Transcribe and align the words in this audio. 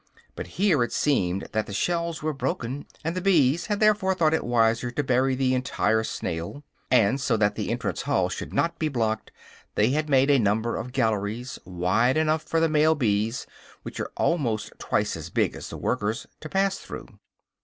But 0.35 0.47
here 0.57 0.81
it 0.83 0.91
seemed 0.91 1.47
that 1.51 1.67
the 1.67 1.73
shells 1.73 2.23
were 2.23 2.33
broken, 2.33 2.87
and 3.03 3.15
the 3.15 3.21
bees 3.21 3.67
had 3.67 3.79
therefore 3.79 4.15
thought 4.15 4.33
it 4.33 4.43
wiser 4.43 4.89
to 4.89 5.03
bury 5.03 5.35
the 5.35 5.53
entire 5.53 6.03
snail; 6.03 6.63
and 6.89 7.21
so 7.21 7.37
that 7.37 7.53
the 7.53 7.69
entrance 7.69 8.01
hall 8.01 8.27
should 8.27 8.51
not 8.51 8.79
be 8.79 8.87
blocked, 8.89 9.31
they 9.75 9.91
had 9.91 10.09
made 10.09 10.31
a 10.31 10.39
number 10.39 10.75
of 10.75 10.91
galleries, 10.91 11.59
wide 11.65 12.17
enough 12.17 12.41
for 12.41 12.59
the 12.59 12.67
male 12.67 12.95
bees, 12.95 13.45
which 13.83 13.99
are 13.99 14.09
almost 14.17 14.73
twice 14.79 15.15
as 15.15 15.29
big 15.29 15.55
as 15.55 15.69
the 15.69 15.77
workers, 15.77 16.25
to 16.39 16.49
pass 16.49 16.79
through. 16.79 17.05